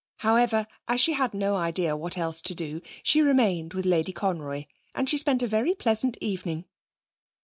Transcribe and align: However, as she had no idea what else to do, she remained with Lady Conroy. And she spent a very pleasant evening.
However, 0.21 0.65
as 0.87 0.99
she 0.99 1.13
had 1.13 1.31
no 1.35 1.55
idea 1.55 1.95
what 1.95 2.17
else 2.17 2.41
to 2.41 2.55
do, 2.55 2.81
she 3.03 3.21
remained 3.21 3.75
with 3.75 3.85
Lady 3.85 4.11
Conroy. 4.11 4.65
And 4.95 5.07
she 5.07 5.15
spent 5.19 5.43
a 5.43 5.47
very 5.47 5.75
pleasant 5.75 6.17
evening. 6.19 6.65